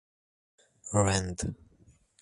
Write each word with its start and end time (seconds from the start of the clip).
Rend. 1.03 1.39